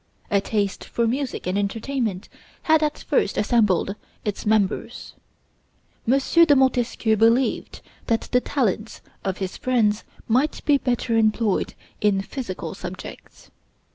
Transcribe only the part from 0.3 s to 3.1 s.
A taste for music and entertainment had at